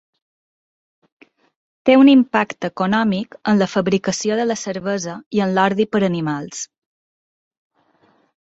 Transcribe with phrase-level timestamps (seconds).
[1.89, 6.65] Té un impacte econòmic en la fabricació de la cervesa i en l'ordi per animals.